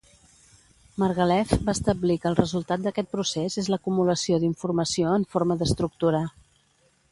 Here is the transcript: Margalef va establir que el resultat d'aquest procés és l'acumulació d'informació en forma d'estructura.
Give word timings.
Margalef 1.01 1.51
va 1.67 1.75
establir 1.79 2.15
que 2.23 2.27
el 2.31 2.37
resultat 2.39 2.83
d'aquest 2.87 3.11
procés 3.13 3.59
és 3.65 3.71
l'acumulació 3.75 4.41
d'informació 4.47 5.15
en 5.21 5.29
forma 5.37 5.61
d'estructura. 5.63 6.27